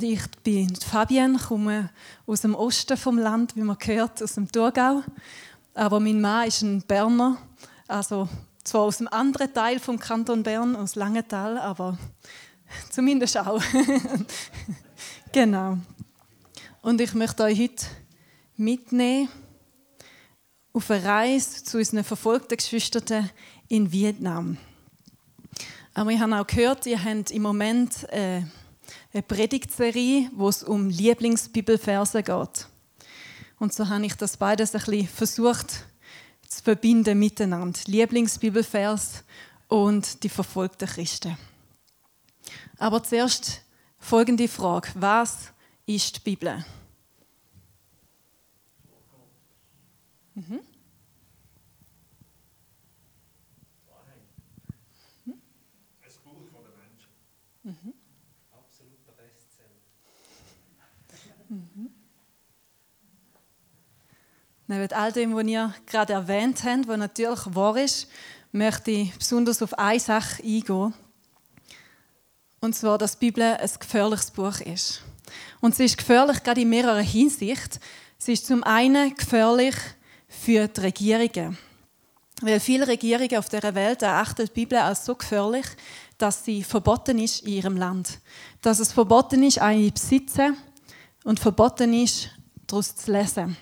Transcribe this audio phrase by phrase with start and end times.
[0.00, 1.90] Und ich bin Fabienne, komme
[2.26, 5.02] aus dem Osten vom Land, wie man gehört, aus dem Thurgau.
[5.74, 7.36] Aber mein Mann ist ein Berner,
[7.86, 8.26] also
[8.64, 11.98] zwar aus einem anderen Teil vom Kanton Bern, aus Langenthal, aber
[12.88, 13.62] zumindest auch.
[15.32, 15.76] genau.
[16.80, 17.84] Und ich möchte euch heute
[18.56, 19.28] mitnehmen
[20.72, 23.28] auf eine Reise zu unseren verfolgten Geschwistern
[23.68, 24.56] in Vietnam.
[25.92, 28.40] Aber ich habe auch gehört, ihr habt im Moment äh,
[29.12, 32.68] eine Predigtserie, wo es um Lieblingsbibelverse geht.
[33.58, 35.84] Und so habe ich das beides ein bisschen versucht
[36.46, 37.78] zu verbinden miteinander.
[37.86, 39.24] Lieblingsbibelvers
[39.68, 41.36] und die verfolgten Christen.
[42.78, 43.62] Aber zuerst
[43.98, 44.88] folgende Frage.
[44.94, 45.52] Was
[45.86, 46.64] ist die Bibel?
[50.34, 50.60] Mhm.
[64.70, 68.06] Neben all dem, was ihr gerade erwähnt habt, was natürlich wahr ist,
[68.52, 70.94] möchte ich besonders auf eine Sache eingehen.
[72.60, 75.02] Und zwar, dass die Bibel ein gefährliches Buch ist.
[75.60, 77.80] Und sie ist gefährlich gerade in mehrerer Hinsicht.
[78.16, 79.74] Sie ist zum einen gefährlich
[80.28, 81.58] für die Regierungen.
[82.40, 85.66] Weil viele Regierungen auf der Welt erachten die Bibel als so gefährlich,
[86.16, 88.20] dass sie verboten ist in ihrem Land.
[88.62, 90.56] Dass es verboten ist, eine zu besitzen
[91.24, 92.28] und verboten ist,
[92.68, 93.56] daraus zu lesen.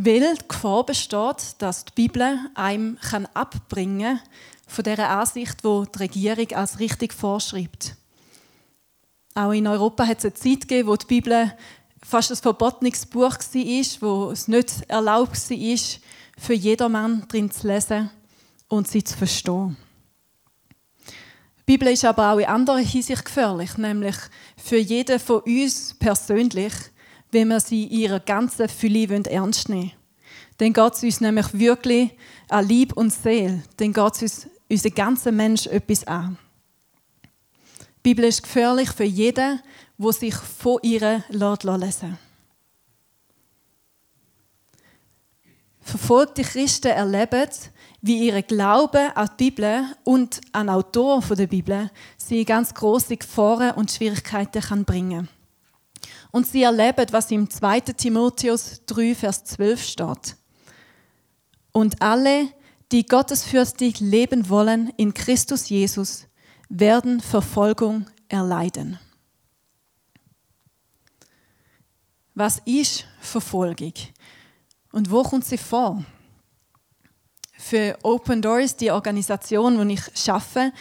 [0.00, 2.98] Weil die Gefahr besteht, dass die Bibel einem
[3.34, 4.28] abbringen kann
[4.68, 7.96] von der Ansicht, wo die Regierung als richtig vorschreibt.
[9.34, 11.52] Auch in Europa hat es eine Zeit gegeben, wo die Bibel
[12.00, 15.78] fast ein verbotenes Buch war, wo es nicht erlaubt war,
[16.38, 18.08] für jedermann drin zu lesen
[18.68, 19.76] und sie zu verstehen.
[21.58, 24.16] Die Bibel ist aber auch in anderer Hinsicht gefährlich, nämlich
[24.56, 26.72] für jeden von uns persönlich,
[27.30, 29.92] wenn wir sie in ihrer ganzen Fülle ernst nehmen wollen.
[30.58, 32.10] Dann geht es uns nämlich wirklich
[32.48, 33.62] an Lieb und Seele.
[33.76, 36.36] Dann geht es uns, unser ganzer Mensch etwas an.
[38.04, 39.60] Die Bibel ist gefährlich für jeden,
[39.98, 42.04] der sich von ihr lesen lässt.
[45.80, 47.48] Verfolgte Christen erleben,
[48.02, 53.72] wie ihre Glaube an die Bibel und an Autoren der Bibel sie ganz große Gefahren
[53.72, 55.28] und Schwierigkeiten kann bringen
[56.30, 57.80] Und sie erleben, was im 2.
[57.80, 60.36] Timotheus 3, Vers 12 steht.
[61.72, 62.48] Und alle,
[62.92, 66.26] die gottesfürchtig leben wollen in Christus Jesus,
[66.68, 68.98] werden Verfolgung erleiden.
[72.34, 73.94] Was ist Verfolgung?
[74.92, 76.04] Und wo kommt sie vor?
[77.52, 80.72] Für Open Doors, die Organisation, die ich arbeite,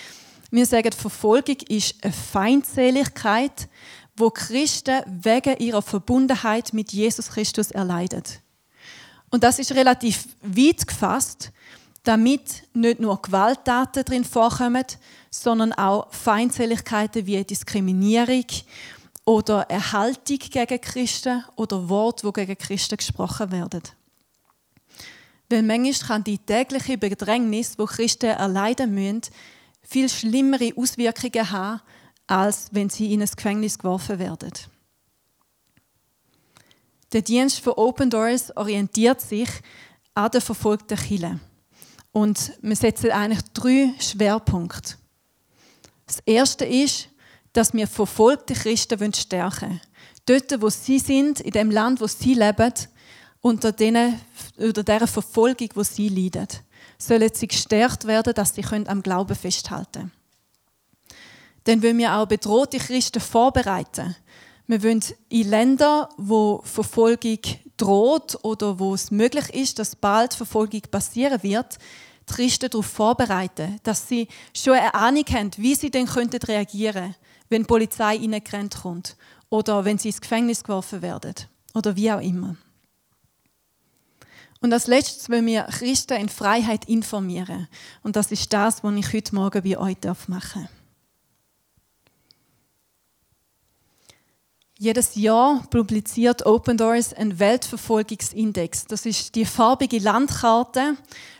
[0.50, 3.68] wir sagen, Verfolgung ist eine Feindseligkeit,
[4.18, 8.24] wo Christen wegen ihrer Verbundenheit mit Jesus Christus erleiden.
[9.30, 11.52] Und das ist relativ weit gefasst,
[12.04, 14.86] damit nicht nur Gewalttaten drin vorkommen,
[15.30, 18.46] sondern auch Feindseligkeiten wie Diskriminierung
[19.26, 23.84] oder Erhaltung gegen Christen oder Worte, die gegen Christen gesprochen werden.
[25.50, 29.22] Weil manchmal kann die tägliche Bedrängnis, wo Christen erleiden müssen,
[29.82, 31.82] viel schlimmere Auswirkungen haben,
[32.28, 34.52] als wenn sie in ein Gefängnis geworfen werden.
[37.14, 39.50] Der Dienst für Open Doors orientiert sich
[40.14, 41.40] an den verfolgten Kirchen.
[42.12, 44.96] Und wir setzen eigentlich drei Schwerpunkte.
[46.06, 47.10] Das erste ist,
[47.54, 49.82] dass wir verfolgte Christen stärken wollen.
[50.26, 52.74] Dort, wo sie sind, in dem Land, wo sie leben,
[53.40, 54.20] unter, denen,
[54.58, 56.48] unter dieser Verfolgung, wo sie leiden,
[56.98, 60.17] sollen sie gestärkt werden, dass sie am Glauben festhalten können.
[61.68, 64.16] Dann wollen wir auch bedrohte Christen vorbereiten.
[64.68, 67.40] Wir wollen in Länder, wo Verfolgung
[67.76, 71.78] droht oder wo es möglich ist, dass bald Verfolgung passieren wird,
[72.30, 77.16] die Christen darauf vorbereiten, dass sie schon eine Ahnung haben, wie sie dann reagieren könnten,
[77.50, 79.18] wenn die Polizei ihnen gerannt kommt
[79.50, 81.36] oder wenn sie ins Gefängnis geworfen werden
[81.74, 82.56] oder wie auch immer.
[84.62, 87.68] Und als letztes wollen wir Christen in Freiheit informieren.
[88.04, 89.98] Und das ist das, was ich heute Morgen bei euch
[90.28, 90.77] machen darf.
[94.80, 98.86] Jedes Jahr publiziert Open Doors einen Weltverfolgungsindex.
[98.86, 100.96] Das ist die farbige Landkarte,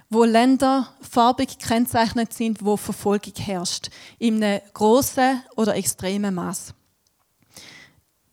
[0.10, 6.74] wo Länder farbig gekennzeichnet sind, wo Verfolgung herrscht, in einem großen oder extremen Maß.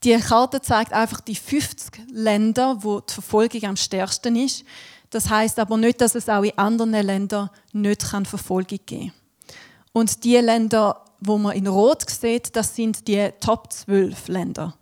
[0.05, 4.65] Die Karte zeigt einfach die 50 Länder, wo die Verfolgung am stärksten ist.
[5.11, 9.57] Das heißt aber nicht, dass es auch in anderen Ländern nicht Verfolgung geben kann.
[9.93, 14.75] Und die Länder, wo man in Rot sieht, das sind die Top 12 Länder,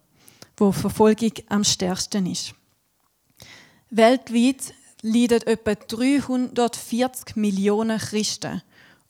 [0.57, 2.55] wo Verfolgung am stärksten ist.
[3.91, 8.63] Weltweit leiden etwa 340 Millionen Christen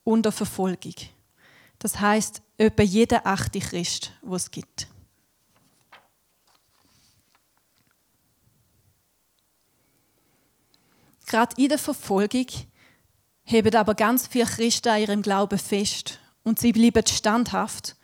[0.04, 0.94] unter Verfolgung.
[1.78, 4.88] Das heißt etwa jeder achte Christ, wo es gibt.
[11.26, 12.46] Gerade in der Verfolgung
[13.44, 17.96] heben aber ganz viele Christen an ihrem Glauben fest und sie bleiben standhaft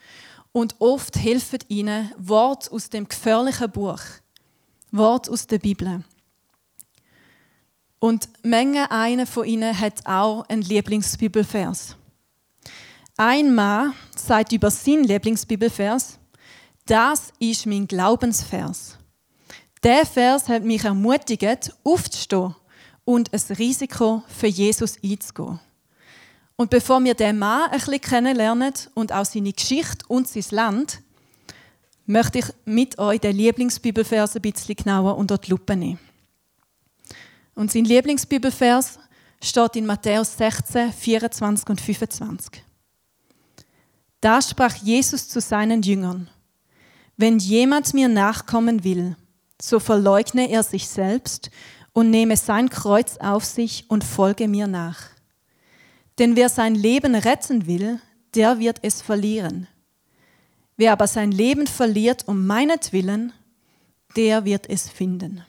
[0.52, 4.00] und oft helfen ihnen Wort aus dem gefährlichen Buch,
[4.90, 6.02] Wort aus der Bibel.
[8.00, 11.96] Und Menge einer von ihnen hat auch einen Lieblingsbibelvers.
[13.16, 16.18] Ein Mann sagt über seinen Lieblingsbibelvers,
[16.86, 18.96] das ist mein Glaubensvers.
[19.82, 22.54] Der Vers hat mich ermutigt, aufzustehen
[23.04, 25.60] und ein Risiko für Jesus einzugehen.
[26.60, 31.00] Und bevor wir den Mann ein bisschen kennenlernen und auch seine Geschichte und sein Land,
[32.05, 36.00] möchte ich mit euch den Lieblingsbibelvers ein bisschen genauer unter die Lupe nehmen.
[37.55, 38.99] Und sein Lieblingsbibelvers
[39.40, 42.64] steht in Matthäus 16, 24 und 25.
[44.20, 46.28] Da sprach Jesus zu seinen Jüngern,
[47.16, 49.14] wenn jemand mir nachkommen will,
[49.62, 51.52] so verleugne er sich selbst
[51.93, 55.17] und nehme sein Kreuz auf sich und folge mir nach.
[56.18, 58.00] Denn wer sein Leben retten will,
[58.34, 59.68] der wird es verlieren.
[60.76, 63.32] Wer aber sein Leben verliert um meinetwillen,
[64.16, 65.44] der wird es finden.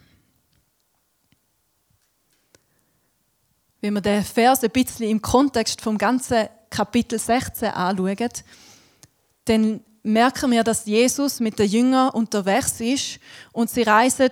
[3.82, 8.18] Wenn wir den Vers ein bisschen im Kontext vom ganzen Kapitel 16 anschauen,
[9.46, 13.20] dann merken wir, dass Jesus mit den Jüngern unterwegs ist
[13.52, 14.30] und sie reisen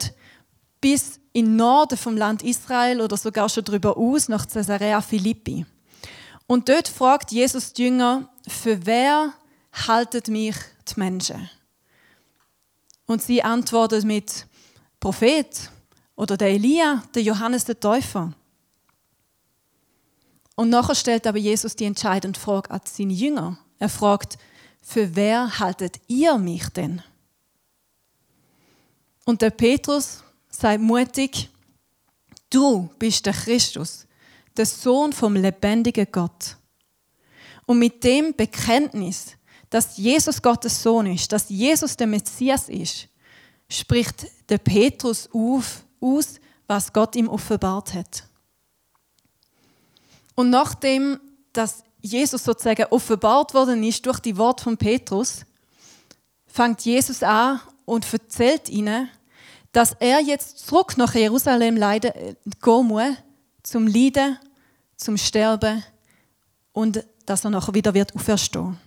[0.81, 5.65] bis in Norden vom Land Israel oder sogar schon darüber aus nach Caesarea Philippi.
[6.47, 9.33] Und dort fragt Jesus die Jünger, für wer
[9.73, 10.55] haltet mich
[10.87, 11.49] die Menschen?
[13.05, 14.47] Und sie antworten mit
[14.99, 15.69] Prophet
[16.15, 18.33] oder der Elia, der Johannes der Täufer.
[20.55, 23.59] Und nachher stellt aber Jesus die entscheidende Frage an seine Jünger.
[23.77, 24.37] Er fragt,
[24.81, 27.03] für wer haltet ihr mich denn?
[29.25, 30.23] Und der Petrus
[30.59, 31.49] Sei mutig,
[32.49, 34.06] du bist der Christus,
[34.57, 36.57] der Sohn vom lebendigen Gott.
[37.65, 39.37] Und mit dem Bekenntnis,
[39.69, 43.07] dass Jesus Gottes Sohn ist, dass Jesus der Messias ist,
[43.69, 46.35] spricht der Petrus auf, aus,
[46.67, 48.23] was Gott ihm offenbart hat.
[50.35, 51.19] Und nachdem,
[51.51, 55.41] dass Jesus sozusagen offenbart worden ist durch die Worte von Petrus,
[56.45, 59.09] fängt Jesus an und erzählt ihnen,
[59.71, 62.11] dass er jetzt zurück nach Jerusalem leiden,
[62.63, 63.15] gehen muss,
[63.63, 64.37] zum Leiden,
[64.97, 65.83] zum Sterben
[66.73, 68.77] und dass er nachher wieder wird auferstehen.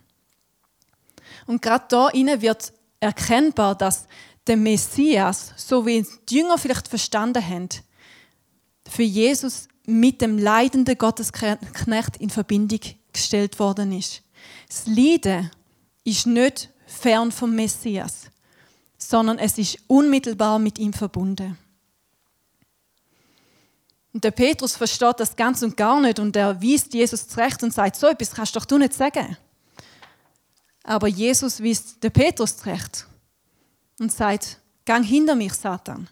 [1.46, 4.06] Und gerade da innen wird erkennbar, dass
[4.46, 7.68] der Messias, so wie die Jünger vielleicht verstanden haben,
[8.88, 12.80] für Jesus mit dem leidenden Gottesknecht in Verbindung
[13.12, 14.22] gestellt worden ist.
[14.68, 15.50] Das Leiden
[16.04, 18.30] ist nicht fern vom Messias
[19.00, 21.58] sondern es ist unmittelbar mit ihm verbunden.
[24.12, 27.72] Und der Petrus versteht das ganz und gar nicht und er weist Jesus zurecht und
[27.72, 29.36] sagt, so etwas kannst doch du nicht sagen.
[30.82, 33.06] Aber Jesus weist der Petrus zurecht
[33.98, 36.08] und sagt, gang hinter mich, Satan.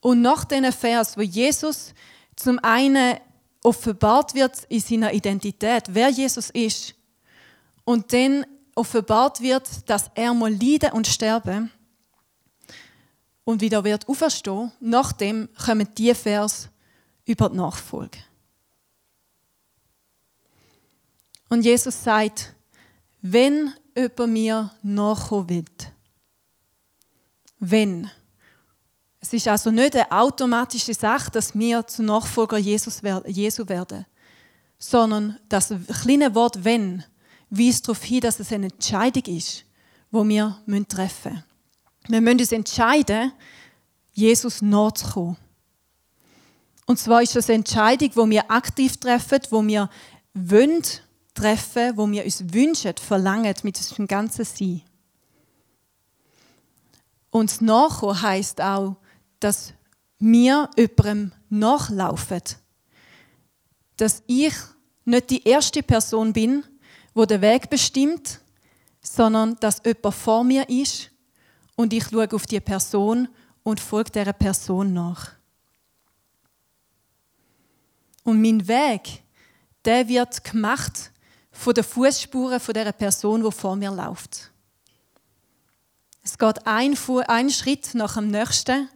[0.00, 1.94] Und nach diesen Vers, wo Jesus
[2.36, 3.18] zum einen
[3.62, 6.94] offenbart wird in seiner Identität, wer Jesus ist,
[7.84, 11.70] und dann offenbart wird, dass er mal leiden und sterben
[13.44, 16.68] und wieder wird auferstehen, nachdem kommen die Vers
[17.24, 18.18] über die Nachfolge.
[21.48, 22.54] Und Jesus sagt,
[23.20, 25.64] wenn über mir nachkommen will,
[27.58, 28.10] wenn.
[29.20, 34.06] Es ist also nicht eine automatische Sache, dass wir zu Nachfolger Jesus Jesu werden,
[34.78, 35.72] sondern das
[36.02, 37.04] kleine Wort wenn
[37.50, 39.64] weist darauf hin, dass es eine Entscheidung ist,
[40.10, 41.51] die wir treffen müssen.
[42.08, 43.32] Wir müssen uns entscheiden,
[44.12, 45.36] Jesus nachzukommen.
[46.86, 49.90] Und zwar ist das eine Entscheidung, die wir aktiv treffen, die wir
[50.34, 50.82] wollen
[51.34, 54.82] treffen, die wir uns wünschen, verlangen mit unserem ganzen Sein.
[57.30, 58.96] Und das Nachkommen heisst auch,
[59.40, 59.72] dass
[60.18, 62.42] wir jemandem nachlaufen.
[63.96, 64.54] Dass ich
[65.04, 66.64] nicht die erste Person bin,
[67.14, 68.40] wo der Weg bestimmt,
[69.00, 71.11] sondern dass jemand vor mir ist
[71.76, 73.28] und ich schaue auf die Person
[73.62, 75.32] und folge dieser Person nach.
[78.24, 79.22] Und mein Weg
[79.84, 81.10] der wird gemacht
[81.50, 84.50] von den Fußspuren von der Person, die vor mir läuft.
[86.22, 88.88] Es geht ein, ein Schritt nach dem nächsten,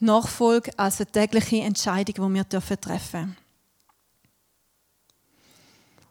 [0.00, 3.36] Nachfolge als eine tägliche Entscheidung, die wir treffen dürfen.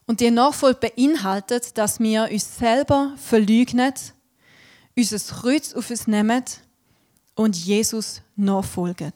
[0.05, 3.93] Und die Nachfolge beinhaltet, dass wir uns selber verleugnen,
[4.95, 6.43] unser Kreuz auf uns nehmen
[7.35, 9.13] und Jesus nachfolgen.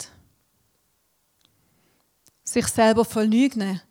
[2.43, 3.81] Sich selber verleugnen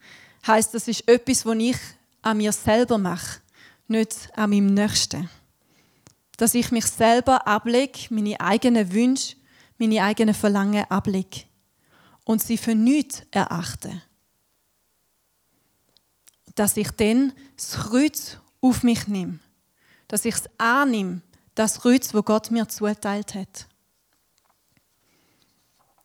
[0.46, 1.76] heißt, das ist etwas, was ich
[2.22, 3.40] an mir selber mache,
[3.86, 5.28] nicht an meinem Nächsten.
[6.36, 9.36] Dass ich mich selber ablege, meine eigenen Wünsche,
[9.78, 11.44] meine eigenen Verlangen ablege
[12.24, 14.02] und sie für nichts erachte.
[16.54, 19.38] Dass ich dann das Kreuz auf mich nehme.
[20.08, 21.20] Dass ich es annehme,
[21.56, 23.66] das Kreuz, wo Gott mir zuteilt hat.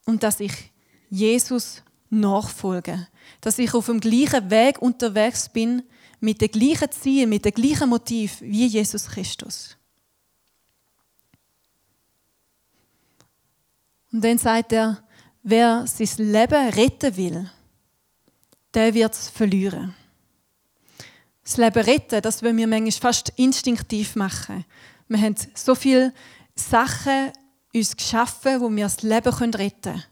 [0.05, 0.71] Und dass ich
[1.09, 3.07] Jesus nachfolge.
[3.41, 5.83] Dass ich auf dem gleichen Weg unterwegs bin,
[6.19, 9.77] mit dem gleichen Ziel, mit dem gleichen Motiv wie Jesus Christus.
[14.11, 15.03] Und dann sagt er,
[15.43, 17.49] wer sein Leben retten will,
[18.73, 19.95] der wird es verlieren.
[21.43, 24.63] Das Leben retten, das wollen wir manchmal fast instinktiv machen.
[25.11, 26.13] Wir haben so viele
[26.55, 27.33] Sachen
[27.73, 30.03] uns geschaffen, wo wir das Leben retten können.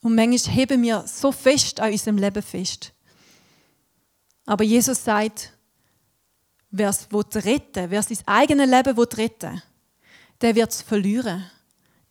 [0.00, 2.92] Und manchmal heben wir so fest an unserem Leben fest.
[4.44, 5.52] Aber Jesus sagt,
[6.72, 9.62] wer es retten wer sein eigenes Leben retten
[10.40, 11.48] der wird es verlieren.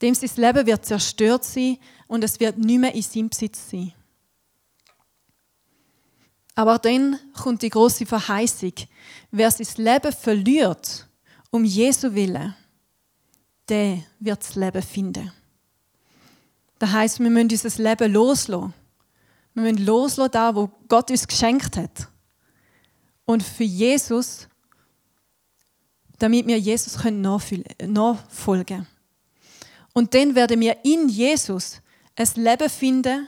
[0.02, 1.78] Dem sein Leben wird zerstört sein
[2.08, 3.94] und es wird nicht mehr in seinem Besitz sein.
[6.56, 8.74] Aber dann kommt die große Verheißung.
[9.32, 11.08] Wer sein Leben verliert,
[11.50, 12.56] um Jesu Willen,
[13.68, 15.32] der wird das Leben finden.
[16.80, 18.74] Das heißt, wir müssen unser Leben loslassen.
[19.54, 22.08] Wir müssen loslassen, da, wo Gott uns geschenkt hat.
[23.26, 24.48] Und für Jesus,
[26.20, 26.98] damit wir Jesus
[27.82, 28.88] nachfolgen können.
[29.94, 31.82] Und dann werden wir in Jesus
[32.16, 33.28] ein Leben finden,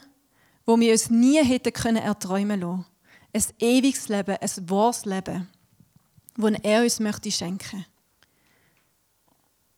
[0.66, 2.86] wo wir uns nie hätten können erträumen lassen.
[3.36, 5.50] Ein ewiges Leben, ein wahres Leben,
[6.38, 7.86] das er uns möchte schenken.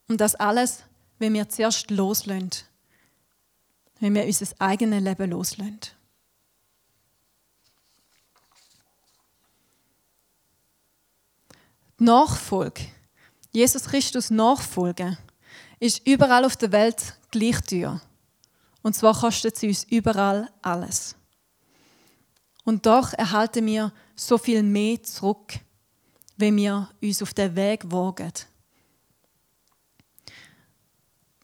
[0.08, 0.84] Und das alles,
[1.18, 2.52] wenn wir zuerst loslösen.
[4.00, 5.80] Wenn wir unser eigenes Leben loslösen.
[11.98, 12.86] Nachfolge,
[13.52, 15.18] Jesus Christus nachfolgen,
[15.80, 18.02] ist überall auf der Welt gleich teuer.
[18.84, 21.16] Und zwar kostet sie uns überall alles.
[22.68, 25.54] Und doch erhalten wir so viel mehr zurück,
[26.36, 28.34] wenn wir uns auf den Weg wagen.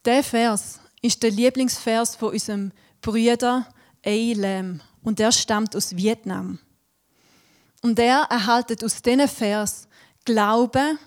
[0.04, 3.66] Der Vers ist der Lieblingsvers von unserem Brüder
[4.06, 6.60] Ei Lam und der stammt aus Vietnam.
[7.82, 9.88] Und er erhaltet aus diesen Vers
[10.26, 10.98] Glaube,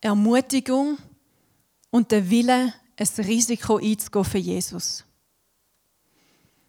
[0.00, 0.98] Ermutigung
[1.90, 5.05] und der Wille, ein Risiko einzugehen für Jesus.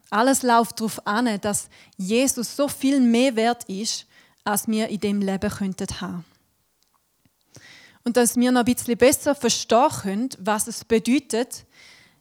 [0.09, 4.05] Alles läuft darauf an, dass Jesus so viel mehr wert ist,
[4.43, 6.25] als wir in dem Leben könnten haben.
[8.03, 11.65] Und dass wir noch ein bisschen besser verstehen können, was es bedeutet,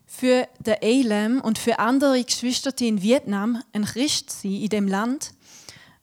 [0.06, 4.88] für den Elam und für andere Geschwister in Vietnam ein Christ zu sein in dem
[4.88, 5.32] Land,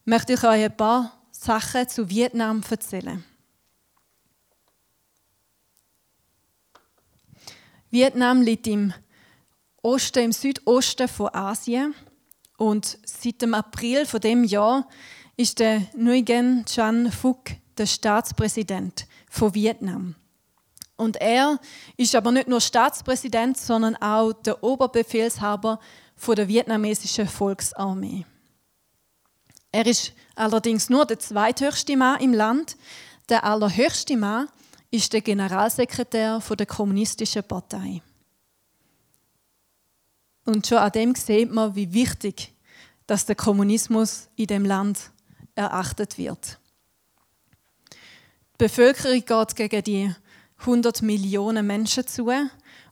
[0.04, 3.24] möchte ich euch ein paar Sachen zu Vietnam erzählen.
[7.90, 8.92] Vietnam liegt im
[9.84, 11.94] Osten, im Südosten von Asien
[12.56, 14.88] und seit dem April von dem Jahr
[15.36, 20.14] ist der Nguyen Chan Phuc der Staatspräsident von Vietnam.
[20.96, 21.60] Und er
[21.98, 25.78] ist aber nicht nur Staatspräsident, sondern auch der Oberbefehlshaber
[26.16, 28.24] von der vietnamesischen Volksarmee.
[29.70, 32.78] Er ist allerdings nur der zweithöchste Mann im Land.
[33.28, 34.48] Der allerhöchste Mann
[34.90, 38.00] ist der Generalsekretär der Kommunistischen Partei.
[40.44, 42.54] Und schon an dem sieht man, wie wichtig
[43.06, 45.10] dass der Kommunismus in dem Land
[45.54, 46.58] erachtet wird.
[47.92, 50.14] Die Bevölkerung geht gegen die
[50.58, 52.30] 100 Millionen Menschen zu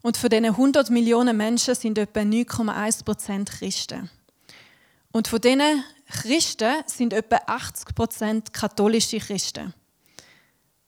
[0.03, 4.11] und von diesen 100 Millionen Menschen sind etwa 9,1 Prozent Christen.
[5.13, 9.73] Und von diesen Christen sind etwa 80 Prozent katholische Christen.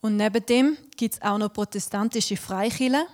[0.00, 3.06] Und neben dem gibt es auch noch protestantische Freikirchen.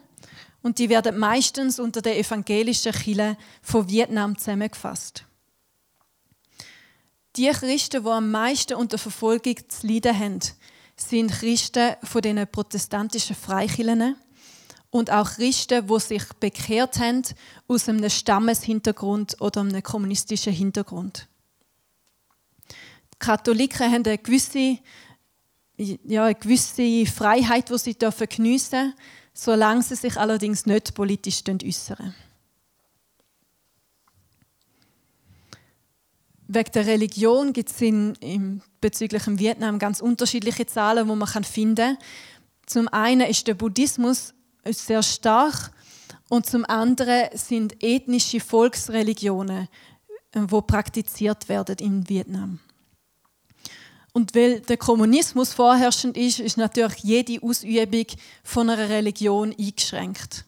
[0.62, 5.24] Und die werden meistens unter der evangelischen Kirche von Vietnam zusammengefasst.
[7.36, 10.40] Die Christen, die am meisten unter Verfolgung zu leiden haben,
[10.96, 14.16] sind Christen von den protestantischen Freikirchen
[14.90, 17.22] und auch Christen, die sich bekehrt haben
[17.68, 21.28] aus einem Stammeshintergrund oder einem kommunistischen Hintergrund.
[23.18, 24.78] Katholiken haben eine gewisse,
[25.76, 28.94] ja, eine gewisse Freiheit, die sie geniessen dürfen,
[29.32, 32.14] solange sie sich allerdings nicht politisch äußern.
[36.52, 41.96] Wegen der Religion gibt es in, bezüglich dem Vietnam ganz unterschiedliche Zahlen, die man finden
[41.96, 41.98] kann.
[42.66, 44.34] Zum einen ist der Buddhismus
[44.64, 45.70] sehr stark
[46.28, 49.68] und zum anderen sind ethnische Volksreligionen,
[50.34, 52.58] die äh, praktiziert werden in Vietnam.
[54.12, 58.06] Und weil der Kommunismus vorherrschend ist, ist natürlich jede Ausübung
[58.42, 60.44] von einer Religion eingeschränkt.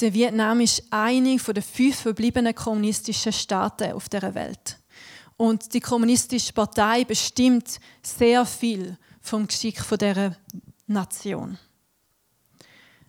[0.00, 4.78] Der Vietnam ist eine der fünf verbliebenen kommunistischen Staaten auf der Welt.
[5.36, 10.36] Und die kommunistische Partei bestimmt sehr viel vom Geschick dieser
[10.86, 11.58] Nation.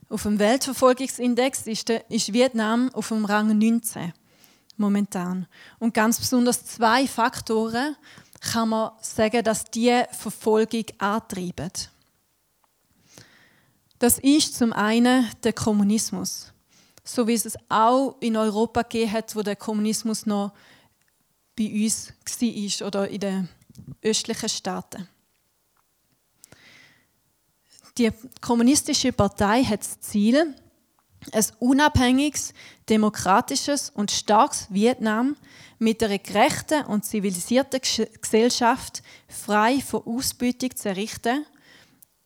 [0.09, 4.13] Auf dem Weltverfolgungsindex ist Vietnam auf dem Rang 19
[4.81, 5.47] momentan.
[5.79, 7.95] Und ganz besonders zwei Faktoren
[8.41, 11.71] kann man sagen, dass die Verfolgung antreiben.
[13.99, 16.51] Das ist zum einen der Kommunismus
[17.03, 20.53] so wie es auch in Europa gegeben hat, wo der Kommunismus noch
[21.57, 23.49] bei uns war oder in den
[24.01, 25.07] östlichen Staaten.
[27.97, 30.55] Die kommunistische Partei hat das Ziel,
[31.31, 32.53] ein unabhängiges,
[32.89, 35.35] demokratisches und starkes Vietnam
[35.79, 37.79] mit einer gerechten und zivilisierten
[38.21, 41.45] Gesellschaft frei von Ausbeutung zu errichten,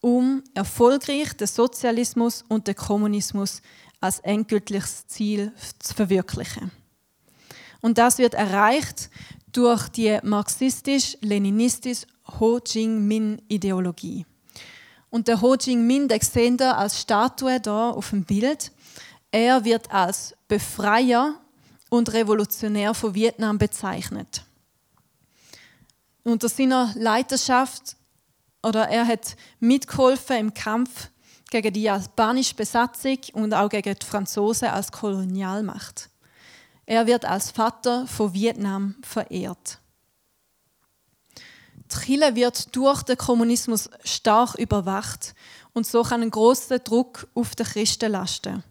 [0.01, 3.61] um erfolgreich den Sozialismus und den Kommunismus
[3.99, 6.71] als endgültiges Ziel zu verwirklichen.
[7.81, 9.09] Und das wird erreicht
[9.51, 12.07] durch die marxistisch-leninistische
[12.39, 14.25] Ho Chi Minh-Ideologie.
[15.09, 18.71] Und der Ho Chi Minh, den sehen wir als Statue da auf dem Bild.
[19.35, 21.35] Er wird als Befreier
[21.89, 24.45] und Revolutionär von Vietnam bezeichnet.
[26.23, 27.97] Unter seiner Leiterschaft
[28.63, 31.09] oder er hat mitgeholfen im Kampf
[31.51, 36.09] gegen die japanische Besatzung und auch gegen die Franzosen als Kolonialmacht.
[36.85, 39.79] Er wird als Vater von Vietnam verehrt.
[41.89, 45.35] Chile wird durch den Kommunismus stark überwacht
[45.73, 48.63] und so kann ein großer Druck auf die Christen lasten.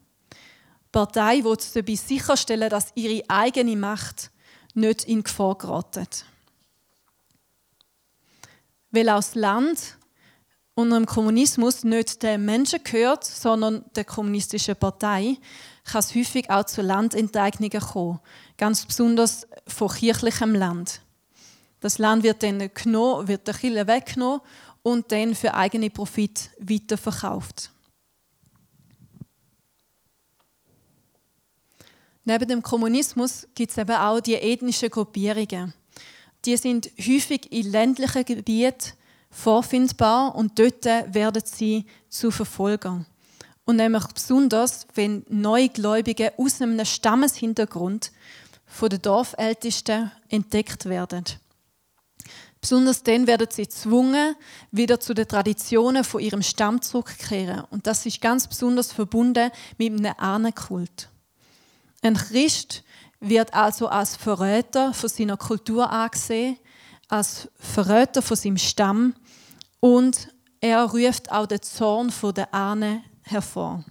[0.95, 4.31] Partei dabei sicherstellen, dass ihre eigene Macht
[4.75, 6.25] nicht in Gefahr gerät.
[8.93, 9.99] Weil auch das Land
[10.77, 15.37] unter dem Kommunismus nicht den Menschen gehört, sondern der kommunistischen Partei,
[15.83, 18.21] kann es häufig auch zu Landenteignungen kommen,
[18.57, 21.01] ganz besonders von kirchlichem Land.
[21.81, 24.43] Das Land wird dann genommen, wird der Kirche weggenommen
[24.85, 27.74] und dann für eigene Profit weiterverkauft.
[32.25, 35.75] Neben dem Kommunismus gibt es eben auch die ethnischen Gruppierungen.
[36.45, 38.93] Die sind häufig in ländlichen Gebieten
[39.31, 43.07] vorfindbar und dort werden sie zu Verfolgern.
[43.65, 48.13] Und nämlich besonders, wenn Neugläubige aus einem Stammeshintergrund
[48.67, 51.25] von den Dorfältesten entdeckt werden.
[52.61, 54.37] Besonders dann werden sie gezwungen,
[54.71, 57.65] wieder zu den Traditionen von ihrem Stamm zurückzukehren.
[57.71, 61.11] Und das ist ganz besonders verbunden mit einem Ahnenkult.
[62.05, 62.85] Ein Christ
[63.19, 66.59] wird also als Verräter von seiner Kultur angesehen,
[67.09, 69.15] als Verräter von seinem Stamm
[69.81, 70.29] und
[70.61, 73.85] er ruft auch den Zorn der Ahne hervor.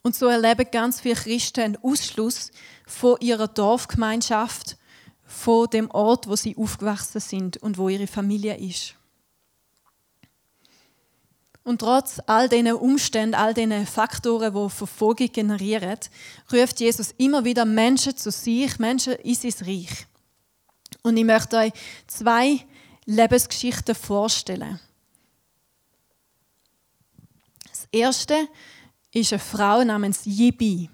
[0.00, 2.52] Und so erleben ganz viele Christen einen Ausschluss
[2.86, 4.78] von ihrer Dorfgemeinschaft,
[5.26, 8.94] von dem Ort, wo sie aufgewachsen sind und wo ihre Familie ist.
[11.68, 15.98] Und trotz all diesen Umständen, all diesen Faktoren, die Verfolgung generieren,
[16.50, 20.06] ruft Jesus immer wieder Menschen zu sich, Menschen in sein Reich.
[21.02, 21.72] Und ich möchte euch
[22.06, 22.64] zwei
[23.04, 24.80] Lebensgeschichten vorstellen.
[27.68, 28.48] Das erste
[29.12, 30.88] ist eine Frau namens Yibi.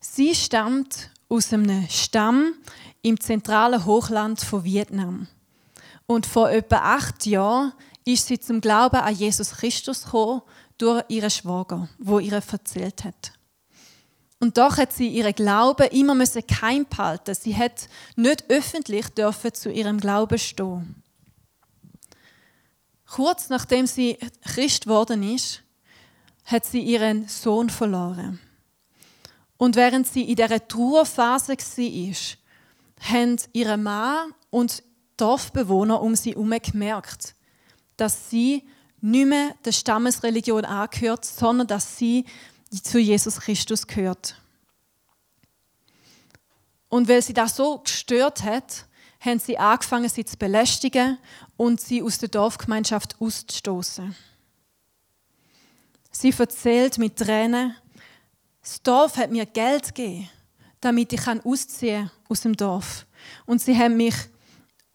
[0.00, 2.54] Sie stammt aus einem Stamm
[3.02, 5.28] im zentralen Hochland von Vietnam.
[6.06, 10.42] Und vor etwa acht Jahren ist sie zum Glauben an Jesus Christus gekommen
[10.78, 13.32] durch ihren Schwager, wo ihr erzählt hat.
[14.38, 17.34] Und doch hat sie ihren Glauben immer müssen geheim behalten.
[17.34, 21.02] Sie hat nicht öffentlich dürfen zu ihrem Glauben stehen.
[23.06, 25.62] Kurz nachdem sie Christ geworden ist,
[26.46, 28.40] hat sie ihren Sohn verloren.
[29.58, 34.82] Und während sie in dieser Trauerphase war, haben ihre Mann und
[35.18, 37.34] Dorfbewohner um sie herum gemerkt,
[38.00, 38.66] dass sie
[39.00, 42.24] nicht mehr der Stammesreligion angehört, sondern dass sie
[42.82, 44.36] zu Jesus Christus gehört.
[46.88, 48.86] Und weil sie das so gestört hat,
[49.20, 51.18] haben sie angefangen, sie zu belästigen
[51.56, 54.14] und sie aus der Dorfgemeinschaft auszustoßen.
[56.10, 57.76] Sie erzählt mit Tränen,
[58.62, 60.28] das Dorf hat mir Geld gegeben,
[60.80, 63.06] damit ich ausziehen kann aus dem Dorf.
[63.46, 64.14] Und sie haben mich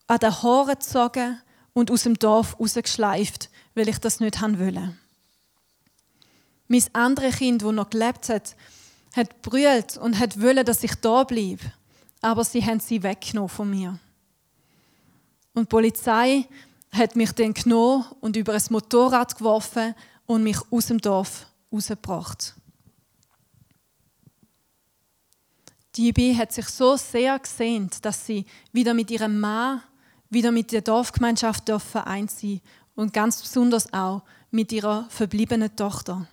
[0.06, 1.40] an den Haaren gezogen
[1.76, 4.96] und aus dem Dorf rausgeschleift, weil ich das nicht haben wollte.
[6.68, 8.56] Mein anderes Kind, das noch gelebt hat,
[9.14, 11.70] hat brüllt und hat wollte, dass ich da bleibe.
[12.22, 13.98] Aber sie haben sie weggenommen von mir.
[15.52, 16.48] Und die Polizei
[16.92, 22.54] hat mich dann genommen und über ein Motorrad geworfen und mich aus dem Dorf rausgebracht.
[25.94, 29.82] Die Ibi hat sich so sehr gesehnt, dass sie wieder mit ihrem Mann,
[30.30, 32.60] wieder mit der Dorfgemeinschaft vereint sein
[32.94, 36.26] und ganz besonders auch mit ihrer verbliebenen Tochter.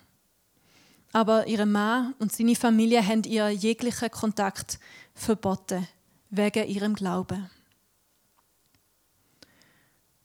[1.12, 4.80] Aber ihre Mann und seine Familie haben ihr jeglichen Kontakt
[5.14, 5.86] verboten,
[6.30, 7.48] wegen ihrem Glauben.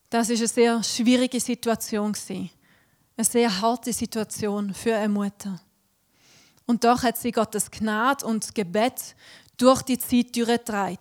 [0.09, 2.15] Das ist eine sehr schwierige Situation
[3.19, 5.59] eine sehr harte Situation für eine Mutter.
[6.65, 9.15] Und doch hat sie Gottes Gnade und Gebet
[9.57, 10.97] durch die Zeit durchgetragen.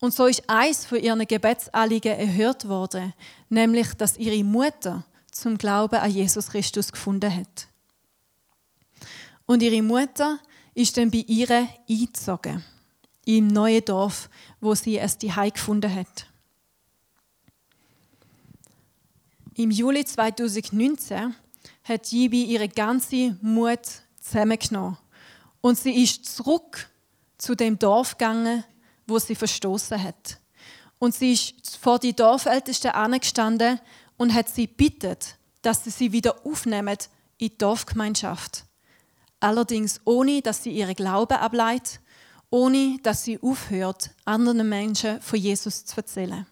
[0.00, 3.12] Und so ist eins von ihren Gebetsanliegen erhört worden,
[3.50, 7.68] nämlich, dass ihre Mutter zum Glauben an Jesus Christus gefunden hat.
[9.44, 10.38] Und ihre Mutter
[10.74, 12.64] ist dann bei ihr eingezogen,
[13.26, 16.26] im neuen Dorf, wo sie es die gefunden hat.
[19.54, 21.34] Im Juli 2019
[21.84, 23.80] hat Jibi ihre ganze Mut
[24.18, 24.96] zusammengenommen
[25.60, 26.88] und sie ist zurück
[27.36, 28.64] zu dem Dorf gegangen,
[29.10, 30.38] wo sie verstoßen hat.
[30.98, 33.80] Und sie ist vor die Dorfältesten angestanden
[34.16, 36.96] und hat sie bittet, dass sie sie wieder aufnehmen
[37.38, 38.64] in die Dorfgemeinschaft.
[39.40, 42.00] Allerdings ohne, dass sie ihre Glauben ableitet,
[42.50, 46.46] ohne, dass sie aufhört, anderen Menschen von Jesus zu erzählen.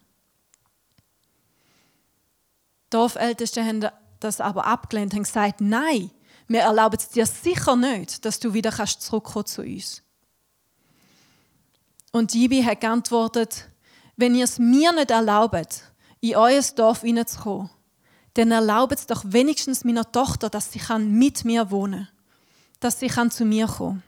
[2.85, 3.87] Die Dorfältesten haben
[4.19, 6.09] das aber abgelehnt und gesagt, nein,
[6.47, 10.01] wir erlauben es dir sicher nicht, dass du wieder zurückkommen zu uns.
[12.11, 13.69] Und Jibi hat geantwortet,
[14.15, 15.83] wenn ihr es mir nicht erlaubt,
[16.21, 17.69] in euer Dorf hineinzukommen,
[18.33, 22.15] dann erlaubt es doch wenigstens meiner Tochter, dass sie mit mir wohnen kann,
[22.79, 24.03] dass sie zu mir kommen kann.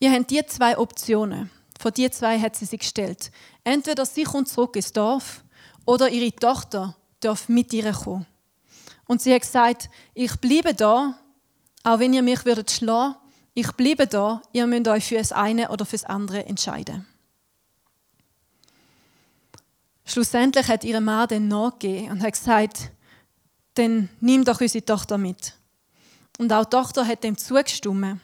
[0.00, 1.50] Ihr habt die zwei Optionen.
[1.78, 3.30] Von die zwei hat sie sich gestellt.
[3.64, 5.44] Entweder sie kommt zurück ins Dorf
[5.84, 8.26] oder ihre Tochter darf mit ihr kommen.
[9.06, 11.18] Und sie hat gesagt, ich bleibe da,
[11.82, 12.70] auch wenn ihr mich würdet
[13.54, 17.06] ich bleibe da, ihr müsst euch für das eine oder für das andere entscheiden.
[20.04, 22.90] Schlussendlich hat ihre Mann dann nachgegeben und hat gesagt,
[23.74, 25.54] dann nimm doch unsere Tochter mit.
[26.38, 28.20] Und auch die Tochter hat dem zugestimmt.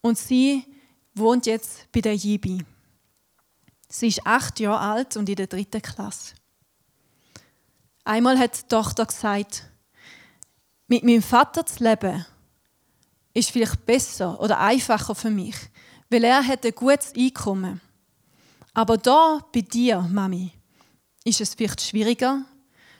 [0.00, 0.64] Und sie
[1.14, 2.64] wohnt jetzt bei der Jibi.
[3.88, 6.34] Sie ist acht Jahre alt und in der dritten Klasse.
[8.04, 9.64] Einmal hat die Tochter gesagt,
[10.86, 12.24] mit meinem Vater zu leben,
[13.34, 15.56] ist vielleicht besser oder einfacher für mich,
[16.08, 17.80] weil er hat ein gutes Einkommen.
[18.74, 20.52] Aber da bei dir, Mami,
[21.24, 22.44] ist es vielleicht schwieriger.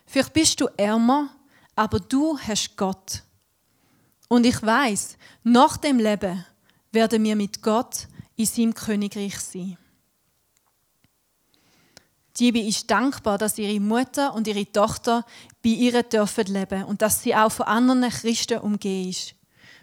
[0.07, 1.31] Vielleicht bist du ärmer,
[1.75, 3.23] aber du hast Gott.
[4.29, 6.45] Und ich weiß, nach dem Leben
[6.93, 9.77] werden wir mit Gott in seinem Königreich sein.
[12.37, 15.27] Jibi ist dankbar, dass ihre Mutter und ihre Tochter
[15.63, 19.35] bei ihr dürfen leben und dass sie auch von anderen Christen umgeben ist.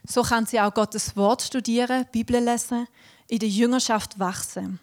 [0.10, 2.88] So kann sie auch Gottes Wort studieren, Bibel lesen,
[3.28, 4.80] in der Jüngerschaft wachsen.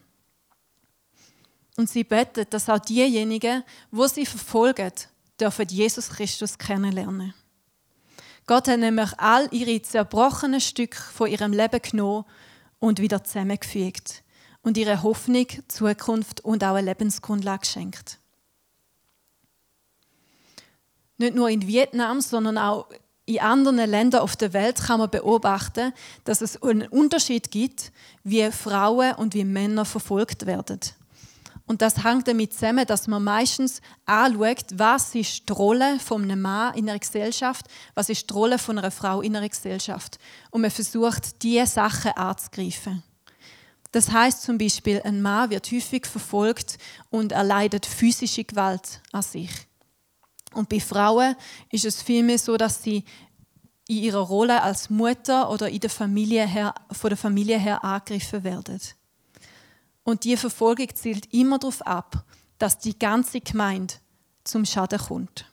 [1.77, 4.93] Und sie betet, dass auch diejenigen, wo sie verfolgen,
[5.41, 7.35] dürfen Jesus Christus kennenlernen.
[8.47, 12.27] Gott hat nämlich all ihre zerbrochenen Stücke von ihrem Leben genommen
[12.79, 14.23] und wieder zusammengefügt
[14.63, 18.19] und ihre Hoffnung, Zukunft und auch eine Lebensgrundlage geschenkt.
[21.17, 22.89] Nicht nur in Vietnam, sondern auch
[23.27, 25.93] in anderen Ländern auf der Welt kann man beobachten,
[26.25, 27.91] dass es einen Unterschied gibt,
[28.23, 30.81] wie Frauen und wie Männer verfolgt werden.
[31.67, 36.43] Und das hängt damit zusammen, dass man meistens anschaut, was ist die Rolle von einem
[36.43, 40.19] Mann in einer Gesellschaft, was ist die Rolle von einer Frau in einer Gesellschaft.
[40.51, 43.03] Und man versucht, diese Sachen anzugreifen.
[43.93, 46.77] Das heißt zum Beispiel, ein Mann wird häufig verfolgt
[47.09, 49.51] und erleidet physische Gewalt an sich.
[50.55, 51.37] Und bei Frauen
[51.71, 53.05] ist es vielmehr so, dass sie
[53.87, 58.45] in ihrer Rolle als Mutter oder in der Familie her, von der Familie her angegriffen
[58.45, 58.81] werden.
[60.05, 62.25] Und die Verfolgung zielt immer darauf ab,
[62.59, 63.95] dass die ganze Gemeinde
[64.45, 65.47] zum Schaden kommt.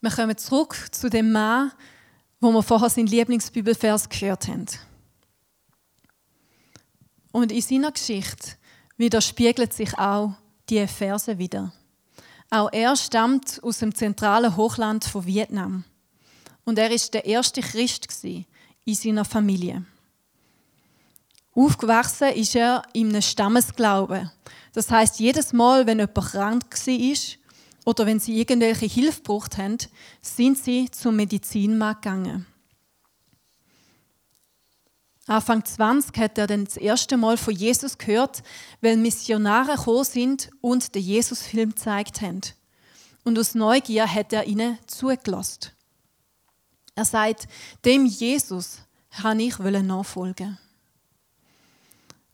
[0.00, 1.70] Wir kommen zurück zu dem Mann,
[2.40, 4.66] wo wir vorher seinen Lieblingsbibelvers gehört haben.
[7.30, 8.56] Und in seiner Geschichte
[9.02, 10.32] widerspiegelt sich auch
[10.70, 11.72] die Verse wieder.
[12.50, 15.84] Auch er stammt aus dem zentralen Hochland von Vietnam.
[16.64, 19.84] Und er ist der erste Christ in seiner Familie.
[21.52, 24.30] Aufgewachsen ist er in einem Stammesglauben.
[24.72, 27.16] Das heißt, jedes Mal, wenn jemand krank war
[27.84, 29.78] oder wenn sie irgendwelche Hilfe gebraucht haben,
[30.20, 32.46] sind sie zum Medizinmann gegangen.
[35.26, 38.42] Anfang 20 hat er dann das erste Mal von Jesus gehört,
[38.80, 42.40] weil Missionare gekommen sind und den Jesus-Film gezeigt haben.
[43.24, 45.70] Und aus Neugier hat er ihnen zugelassen.
[46.96, 47.46] Er sagt,
[47.84, 48.78] dem Jesus
[49.10, 50.58] kann ich nachfolgen.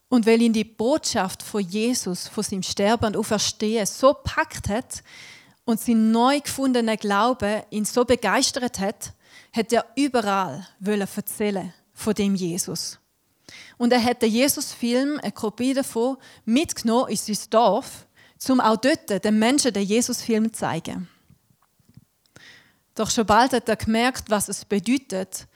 [0.08, 5.02] Und weil ihn die Botschaft von Jesus, von seinem Sterben und Auferstehen so packt hat
[5.66, 9.12] und sein neu gefundener Glaube ihn so begeistert hat,
[9.52, 13.00] hat er überall erzählen von dem Jesus.
[13.76, 18.06] Und er hat den Jesus-Film, eine Kopie davon, mitgenommen in sein Dorf,
[18.48, 21.08] um auch dort den Menschen den Jesus-Film zu zeigen.
[22.94, 25.48] Doch schon bald hat er gemerkt, was es bedeutet,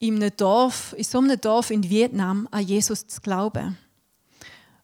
[0.00, 3.78] in, einem Dorf, in so einem Dorf in Vietnam an Jesus zu glauben.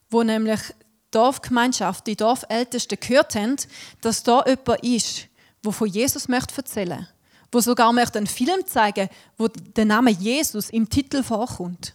[0.08, 3.56] Wo nämlich die Dorfgemeinschaft, die Dorfältesten gehört haben,
[4.00, 5.26] dass da jemand ist,
[5.64, 7.08] der von Jesus erzählen möchte
[7.52, 11.94] wo sogar möchte einen Film zeigen wo der Name Jesus im Titel vorkommt,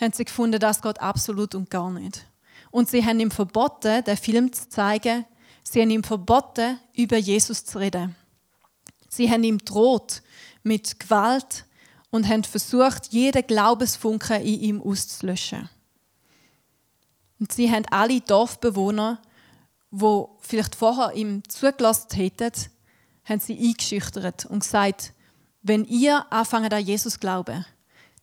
[0.00, 2.24] haben sie gefunden, das geht absolut und gar nicht.
[2.70, 5.24] Und sie haben ihm verboten, den Film zu zeigen.
[5.62, 8.14] Sie haben ihm verboten, über Jesus zu reden.
[9.08, 10.22] Sie haben ihm droht
[10.62, 11.64] mit Gewalt
[12.10, 15.68] und haben versucht, jeden Glaubensfunken in ihm auszulöschen.
[17.40, 19.20] Und sie haben alle Dorfbewohner,
[19.90, 22.52] wo vielleicht vorher ihm zugelassen hätten,
[23.28, 25.12] haben sie eingeschüchtert und gesagt,
[25.62, 27.64] wenn ihr anfangt an Jesus zu glauben,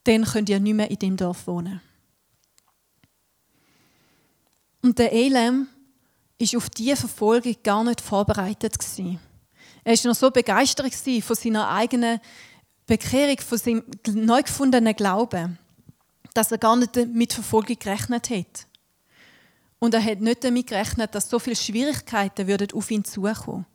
[0.03, 1.81] dann könnt ihr nicht mehr in dem Dorf wohnen.
[4.81, 5.67] Und der Elem
[6.37, 8.75] ist auf diese Verfolgung gar nicht vorbereitet.
[9.83, 12.19] Er war noch so begeistert von seiner eigenen
[12.85, 15.57] Bekehrung, von seinem neu gefundenen Glauben,
[16.33, 18.67] dass er gar nicht mit Verfolgung gerechnet hat.
[19.79, 23.65] Und er hat nicht damit gerechnet, dass so viele Schwierigkeiten auf ihn zukommen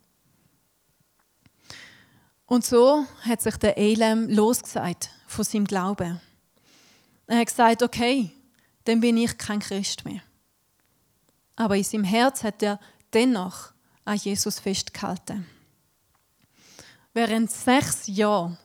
[2.51, 6.21] und so hat sich der Elem losgesagt von seinem Glauben.
[7.29, 8.33] Er hat gesagt, okay,
[8.85, 10.21] dann bin ich kein Christ mehr.
[11.55, 12.81] Aber in seinem Herz hat er
[13.15, 13.71] dennoch
[14.05, 15.47] an Jesus festgehalten.
[17.15, 18.59] Während sechs Jahren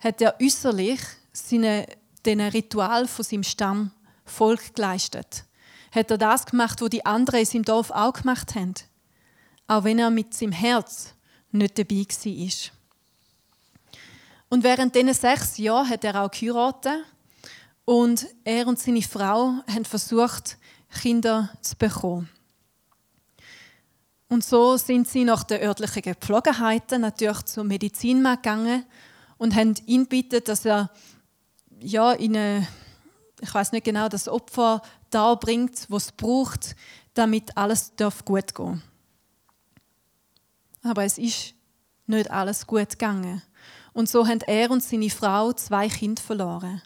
[0.00, 1.00] hat er äußerlich
[1.32, 1.86] seine,
[2.26, 3.92] den Ritual von seinem Stamm
[4.24, 5.44] Volk geleistet.
[5.92, 8.74] Hat er das gemacht, was die anderen in seinem Dorf auch gemacht haben.
[9.68, 11.14] Auch wenn er mit seinem Herz
[11.52, 12.77] nicht dabei war.
[14.48, 17.04] Und während diesen sechs Jahren hat er auch geheiratet
[17.84, 20.56] und er und seine Frau haben versucht,
[21.00, 22.28] Kinder zu bekommen.
[24.28, 28.84] Und so sind sie nach den örtlichen Gepflogenheiten natürlich zum Medizinmann gegangen
[29.38, 30.90] und haben ihn gebeten, dass er
[31.80, 32.68] ja, in eine,
[33.40, 36.76] ich weiß nicht genau, das Opfer da bringt, was es braucht,
[37.14, 37.92] damit alles
[38.24, 38.82] gut gehen
[40.82, 41.54] Aber es ist
[42.06, 43.42] nicht alles gut gegangen.
[43.98, 46.80] Und so haben er und seine Frau zwei Kinder verloren.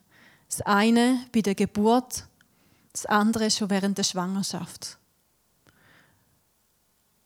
[0.49, 2.25] Das eine bei der Geburt,
[2.91, 4.97] das andere schon während der Schwangerschaft.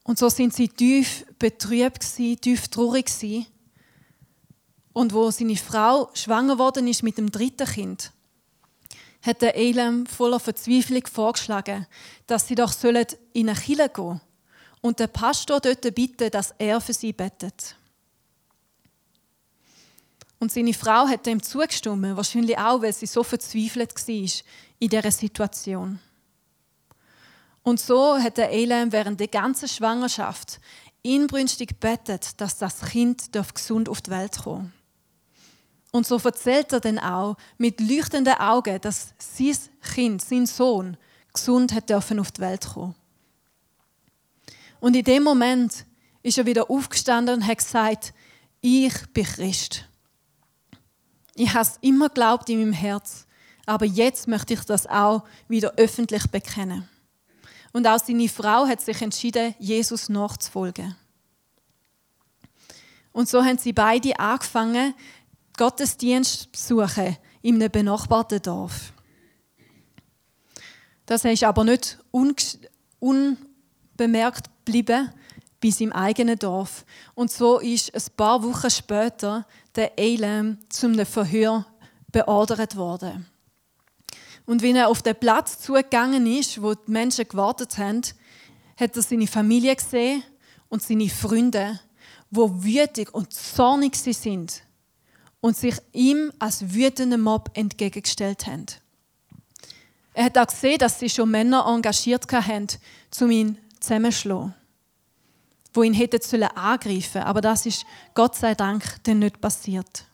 [0.02, 3.46] Und so sind sie tief betrübt, tief traurig.
[4.92, 8.10] Und wo seine Frau schwanger geworden ist mit dem dritten Kind,
[9.22, 11.86] hat der Elam voller Verzweiflung vorgeschlagen,
[12.26, 14.20] dass sie doch in eine Kirche gehen sollen
[14.80, 17.76] und den Pastor dort bitten, dass er für sie bettet.
[20.46, 24.30] Und seine Frau hat ihm zugestimmt, wahrscheinlich auch, weil sie so verzweifelt war
[24.78, 25.98] in dieser Situation.
[27.64, 30.60] Und so hat der Elam während der ganzen Schwangerschaft
[31.02, 34.72] inbrünstig gebetet, dass das Kind gesund auf die Welt kommen
[35.90, 39.58] Und so erzählt er dann auch mit leuchtenden Augen, dass sein
[39.94, 40.96] Kind, sein Sohn,
[41.32, 42.94] gesund hat dürfen auf die Welt kommen.
[44.78, 45.86] Und in dem Moment
[46.22, 48.14] ist er wieder aufgestanden und hat gesagt,
[48.60, 49.88] ich bin Christ.
[51.38, 53.26] Ich habe es immer geglaubt in meinem Herz,
[53.66, 56.88] aber jetzt möchte ich das auch wieder öffentlich bekennen.
[57.74, 60.96] Und auch seine Frau hat sich entschieden, Jesus nachzufolgen.
[63.12, 64.94] Und so haben sie beide angefangen,
[65.58, 68.92] Gottesdienst zu besuchen in einem benachbarten Dorf.
[71.04, 71.98] Das ist aber nicht
[73.00, 75.12] unbemerkt geblieben
[75.60, 76.84] bis im eigenen Dorf.
[77.14, 79.46] Und so ist ein paar Wochen später
[79.76, 81.66] der Elam zum Verhör
[82.10, 83.26] beordert worden.
[84.46, 88.02] Und wenn er auf den Platz zugegangen ist, wo die Menschen gewartet haben,
[88.76, 90.22] hat er seine Familie gesehen
[90.68, 91.80] und seine Freunde,
[92.30, 94.62] wo wütig und zornig sie sind
[95.40, 98.66] und sich ihm als wütender Mob entgegengestellt haben.
[100.14, 102.68] Er hat auch gesehen, dass sie schon Männer engagiert haben,
[103.20, 104.54] um ihn zusammenzuschlagen,
[105.76, 107.84] wo ihn hätten angreifen aber das ist
[108.14, 110.04] Gott sei Dank dann nicht passiert.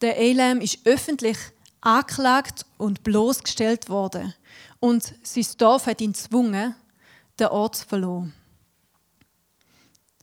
[0.00, 1.36] Der Elam ist öffentlich
[1.80, 4.34] angeklagt und bloßgestellt worden
[4.80, 6.74] und sein Dorf hat ihn gezwungen,
[7.38, 8.34] den Ort zu verlassen.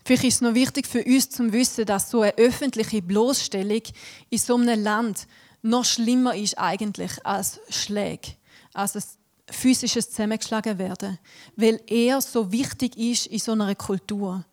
[0.05, 3.83] Vielleicht ist es noch wichtig für uns zu wissen, dass so eine öffentliche Bloßstellung
[4.29, 5.27] in so einem Land
[5.61, 8.31] noch schlimmer ist eigentlich als Schläge,
[8.73, 9.03] als ein
[9.51, 11.19] physisches Zusammengeschlagen werden,
[11.55, 14.45] weil er so wichtig ist in so einer Kultur.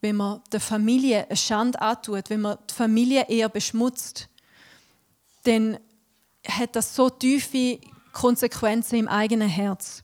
[0.00, 4.28] Wenn man der Familie eine Schande antut, wenn man die Familie eher beschmutzt,
[5.44, 5.78] dann
[6.46, 7.78] hat das so tiefe
[8.12, 10.02] Konsequenzen im eigenen Herz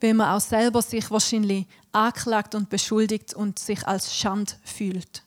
[0.00, 5.24] weil man auch selber sich wahrscheinlich anklagt und beschuldigt und sich als Schand fühlt.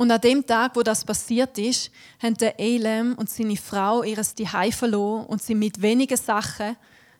[0.00, 1.90] Und an dem Tag, wo das passiert ist,
[2.22, 6.74] haben der Elam und seine Frau ihres Zuhause verloren und sie mit wenigen Sachen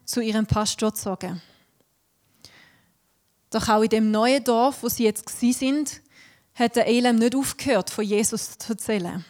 [0.06, 1.42] zu ihrem Pastor gezogen.
[3.50, 6.00] Doch auch in dem neuen Dorf, wo sie jetzt sind,
[6.54, 9.26] hat der Elam nicht aufgehört, von Jesus zu erzählen.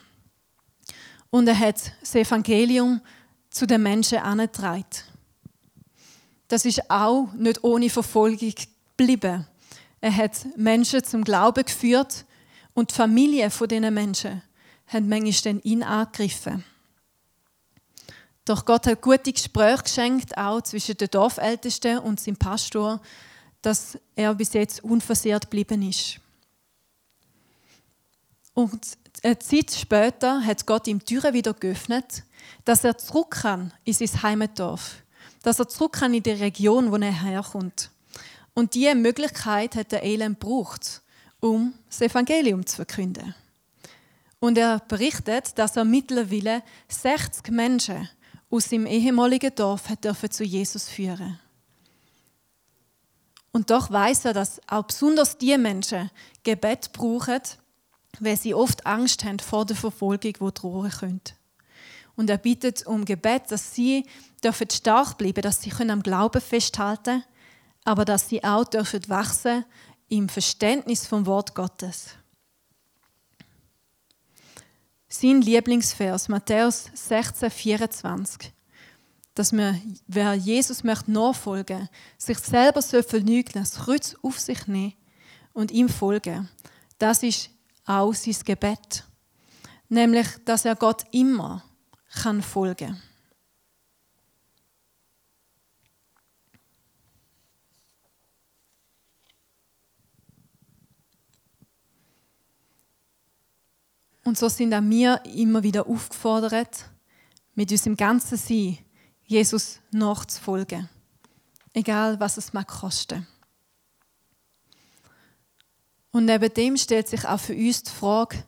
[1.30, 3.00] Und er hat das Evangelium
[3.50, 4.84] zu den Menschen angetragen
[6.46, 8.52] das ist auch nicht ohne Verfolgung
[8.96, 9.46] geblieben.
[10.00, 12.24] Er hat Menschen zum Glauben geführt
[12.80, 14.42] und die Familie von diesen Menschen
[14.86, 16.64] hat manchmal ihn angegriffen.
[18.44, 23.00] Doch Gott hat gute Gespräche geschenkt, auch zwischen den Dorfältesten und seinem Pastor,
[23.62, 26.18] dass er bis jetzt unversehrt geblieben ist.
[28.54, 28.80] Und
[29.22, 32.24] eine Zeit später hat Gott ihm die Türen wieder geöffnet,
[32.64, 35.02] dass er zurück kann in sein Heimatdorf
[35.42, 37.90] dass er zurück kann in die Region, wo er herkommt.
[38.52, 41.02] Und diese Möglichkeit hat der Elend gebraucht,
[41.40, 43.34] um das Evangelium zu verkünden.
[44.38, 48.08] Und er berichtet, dass er mittlerweile 60 Menschen
[48.50, 51.38] aus seinem ehemaligen Dorf hat dürfen zu Jesus führen.
[53.52, 56.10] Und doch weiß er, dass auch besonders die Menschen
[56.42, 57.40] Gebet brauchen,
[58.18, 61.34] weil sie oft Angst haben vor der Verfolgung, die drohen könnte.
[62.16, 64.06] Und er bittet um Gebet, dass sie
[64.42, 67.24] dürfen stark bleiben, dass sie am Glauben festhalten können,
[67.84, 69.64] aber dass sie auch dürfen wachsen
[70.10, 72.10] im Verständnis vom Wort Gottes.
[75.08, 78.52] Sein Lieblingsvers, Matthäus 16, 24,
[79.34, 84.94] dass man, wer Jesus möchte nachfolgen, sich selber soll verleugnen, das Kreuz auf sich nehmen
[85.52, 86.48] und ihm folgen.
[86.98, 87.50] Das ist
[87.86, 89.04] auch sein Gebet.
[89.88, 91.64] Nämlich, dass er Gott immer
[92.22, 93.00] kann folgen.
[104.30, 106.88] Und so sind auch wir immer wieder aufgefordert,
[107.56, 108.78] mit unserem ganzen Sein
[109.24, 110.88] Jesus nachzufolgen.
[111.72, 113.26] Egal, was es mag kosten.
[116.12, 118.44] Und neben dem stellt sich auch für uns die Frage,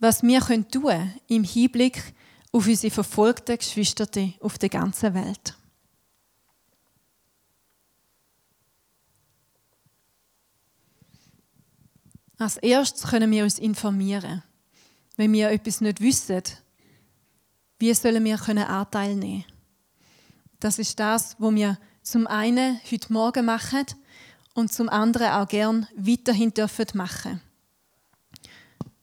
[0.00, 2.02] was wir tun können im Hinblick
[2.50, 4.08] auf unsere verfolgten Geschwister
[4.40, 5.56] auf der ganzen Welt.
[12.38, 14.42] Als erstes können wir uns informieren.
[15.22, 16.42] Wenn wir etwas nicht wissen,
[17.78, 19.44] wie sollen wir Anteil nehmen
[20.58, 23.86] Das ist das, was wir zum einen heute Morgen machen
[24.54, 27.40] und zum anderen auch gern weiterhin dürfen machen.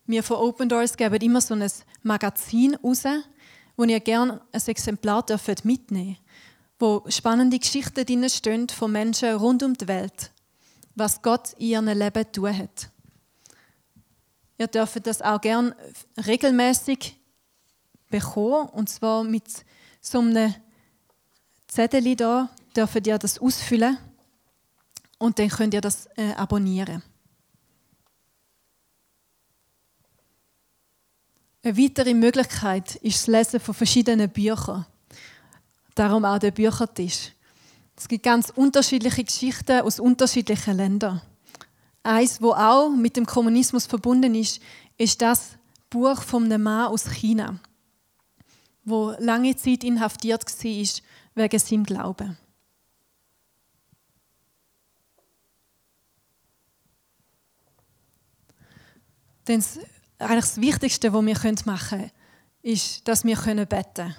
[0.07, 1.71] Wir von Open Doors geben immer so ein
[2.03, 3.05] Magazin raus,
[3.77, 6.17] wo ihr gerne ein Exemplar dürft mitnehmen
[6.79, 10.31] wo spannende Geschichten drin stehen von Menschen rund um die Welt,
[10.95, 12.89] was Gott in ihrem Leben tun hat.
[14.59, 15.73] Ihr dürft das auch gerne
[16.27, 17.17] regelmäßig
[18.09, 19.45] bekommen, und zwar mit
[20.01, 20.53] so einem
[21.67, 23.97] Zettel hier, dürft ihr das ausfüllen
[25.17, 27.01] und dann könnt ihr das äh, abonnieren.
[31.63, 34.85] Eine weitere Möglichkeit ist das Lesen von verschiedenen Büchern.
[35.95, 37.31] Darum auch der Büchertisch.
[37.95, 41.21] Es gibt ganz unterschiedliche Geschichten aus unterschiedlichen Ländern.
[42.03, 44.61] Eins, wo auch mit dem Kommunismus verbunden ist,
[44.97, 45.57] ist das
[45.89, 47.59] Buch einem Mann aus China,
[48.85, 52.37] wo lange Zeit inhaftiert war wegen seinem Glauben.
[59.47, 59.79] Denn das,
[60.19, 62.11] eigentlich das Wichtigste, was wir machen können,
[62.61, 64.15] ist, dass wir beten können.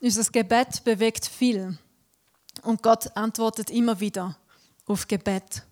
[0.00, 1.76] Unser Gebet bewegt viel.
[2.62, 4.36] Und Gott antwortet immer wieder
[4.86, 5.64] auf Gebet.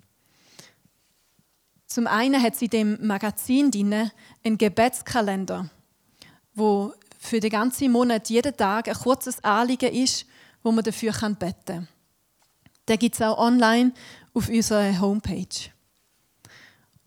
[1.94, 4.10] Zum einen hat sie dem Magazin drin
[4.42, 5.70] einen Gebetskalender,
[6.52, 10.26] wo für den ganzen Monat jeden Tag ein kurzes Anliegen ist,
[10.64, 11.88] wo man dafür beten kann.
[12.88, 13.92] Den gibt es auch online
[14.32, 15.70] auf unserer Homepage.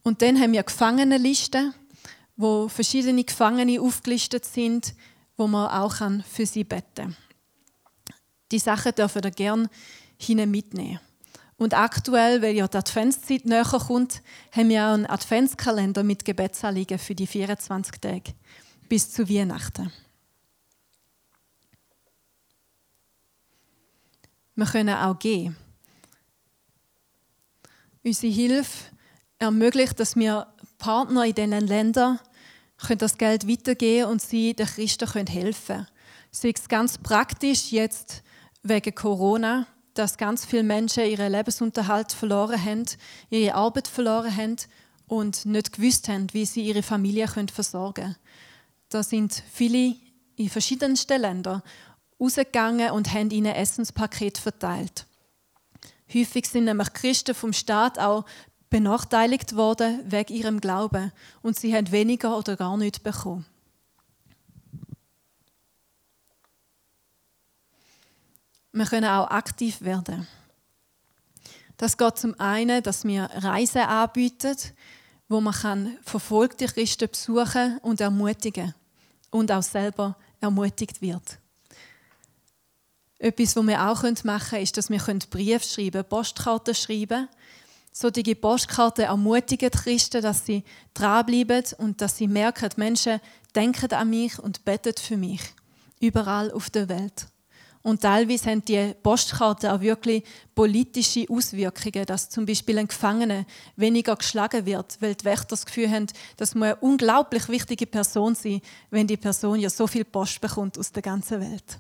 [0.04, 1.74] Und dann haben wir Gefangenenlisten,
[2.38, 4.96] wo verschiedene Gefangene aufgelistet sind,
[5.36, 7.18] wo man auch für sie beten kann.
[8.54, 9.70] Die Sachen dürfen ihr gerne
[10.18, 11.02] hinein mitnehmen.
[11.58, 17.00] Und aktuell, weil ja die Adventszeit näher kommt, haben wir auch einen Adventskalender mit Gebetsanliegen
[17.00, 18.34] für die 24 Tage
[18.88, 19.92] bis zu Weihnachten.
[24.56, 25.56] Wir können auch gehen.
[28.04, 28.86] Unsere Hilfe
[29.40, 30.48] ermöglicht, dass wir
[30.78, 32.20] Partner in diesen Ländern
[32.98, 35.88] das Geld weitergeben und sie den Christen helfen können.
[36.32, 38.24] Sei es ganz praktisch jetzt
[38.64, 42.86] wegen Corona, dass ganz viele Menschen ihren Lebensunterhalt verloren haben,
[43.30, 44.58] ihre Arbeit verloren haben
[45.08, 48.16] und nicht gewusst haben, wie sie ihre Familie versorgen können.
[48.90, 49.96] Da sind viele
[50.36, 51.64] in verschiedensten Ländern
[52.20, 55.06] rausgegangen und haben ihnen Essenspaket verteilt.
[56.14, 58.26] Häufig sind nämlich Christen vom Staat auch
[58.70, 63.46] benachteiligt worden wegen ihrem Glauben und sie haben weniger oder gar nichts bekommen.
[68.78, 70.28] Wir können auch aktiv werden.
[71.78, 74.56] Das geht zum einen, dass wir Reisen anbieten,
[75.28, 78.76] wo man kann verfolgte Christen besuchen und ermutigen
[79.32, 81.40] und auch selber ermutigt wird.
[83.18, 87.28] Etwas, was wir auch machen können, ist, dass wir Briefe schreiben, Postkarten schreiben.
[87.92, 90.64] Solche Postkarten ermutigen die Christen, dass sie
[90.94, 93.22] dranbleiben und dass sie merken, Menschen
[93.56, 95.42] denken an mich und beten für mich.
[96.00, 97.28] Überall auf der Welt.
[97.88, 100.22] Und teilweise haben die Postkarten auch wirklich
[100.54, 103.46] politische Auswirkungen, dass zum Beispiel ein Gefangener
[103.78, 108.36] weniger geschlagen wird, weil die Wächter das Gefühl haben, das muss eine unglaublich wichtige Person
[108.36, 108.60] sein,
[108.90, 111.80] wenn die Person ja so viel Post bekommt aus der ganzen Welt.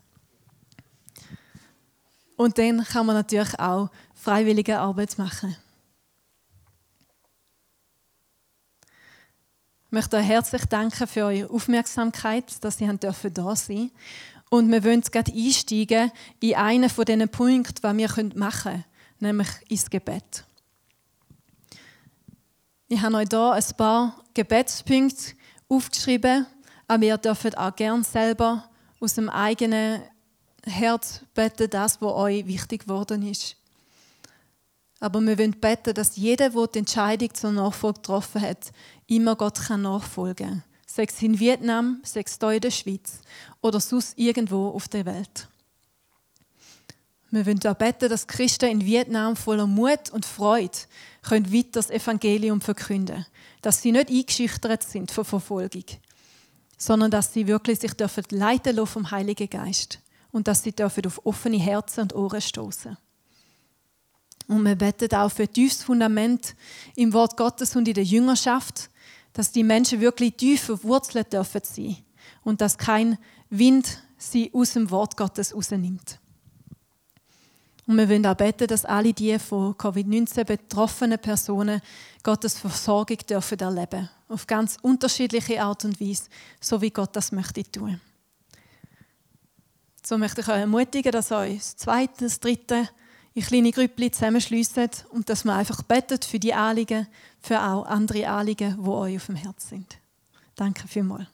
[2.38, 5.58] Und dann kann man natürlich auch freiwillige Arbeit machen.
[9.88, 13.92] Ich möchte euch herzlich danken für eure Aufmerksamkeit, dass Sie da sein dürfen.
[14.50, 18.86] Und wir wollen jetzt einsteigen in einen von diesen Punkten, was wir machen können,
[19.20, 20.46] nämlich ins Gebet.
[22.88, 25.34] Ich habe euch hier ein paar Gebetspunkte
[25.68, 26.46] aufgeschrieben,
[26.88, 28.70] aber ihr dürft auch gerne selber
[29.00, 30.02] aus dem eigenen
[30.64, 33.58] Herz beten, das, was euch wichtig geworden ist.
[35.00, 38.72] Aber wir wollen beten, dass jeder, der die Entscheidung zur Nachfolge getroffen hat,
[39.06, 40.64] immer Gott nachfolgen kann.
[40.88, 43.20] Sei es in Vietnam, sei es hier in der Schweiz
[43.62, 45.48] oder sonst irgendwo auf der Welt.
[47.30, 50.78] Wir wollen auch beten, dass Christen in Vietnam voller Mut und Freude
[51.22, 53.26] können weiter das Evangelium verkünden.
[53.62, 55.84] Dass sie nicht eingeschüchtert sind von Verfolgung,
[56.78, 60.00] sondern dass sie wirklich sich dürfen leiten vom Heiligen Geist
[60.32, 62.98] und dass sie dürfen auf offene Herzen und Ohren stoßen.
[64.48, 66.56] Und wir beten auch für tiefes Fundament
[66.96, 68.90] im Wort Gottes und in der Jüngerschaft,
[69.38, 71.98] dass die Menschen wirklich tief verwurzelt dürfen sein
[72.44, 73.20] und dass kein
[73.52, 76.18] Wind sie aus dem Wort Gottes rausnimmt.
[77.86, 81.82] Und wir wollen auch beten, dass alle die von Covid-19 betroffenen Personen
[82.24, 84.10] Gottes Versorgung dürfen erleben.
[84.28, 86.24] Auf ganz unterschiedliche Art und Weise,
[86.60, 88.02] so wie Gott das möchte tun.
[90.04, 92.90] So möchte ich euch ermutigen, dass euch das zweite, das dritte
[93.38, 97.06] in kleine Grüppchen zusammenschliessen und dass man einfach betet für die Anliegen,
[97.40, 99.98] für auch andere Anliegen, die euch auf dem Herzen sind.
[100.56, 101.28] Danke vielmals.